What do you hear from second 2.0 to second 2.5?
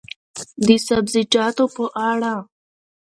اړه: